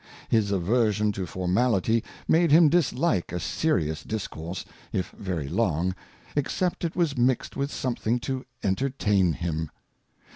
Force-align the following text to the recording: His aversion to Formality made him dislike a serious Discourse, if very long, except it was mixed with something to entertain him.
His 0.29 0.49
aversion 0.49 1.11
to 1.11 1.27
Formality 1.27 2.03
made 2.27 2.49
him 2.49 2.69
dislike 2.69 3.31
a 3.31 3.39
serious 3.39 4.01
Discourse, 4.01 4.65
if 4.91 5.11
very 5.11 5.47
long, 5.47 5.93
except 6.35 6.83
it 6.83 6.95
was 6.95 7.15
mixed 7.15 7.55
with 7.55 7.71
something 7.71 8.17
to 8.21 8.43
entertain 8.63 9.33
him. 9.33 9.69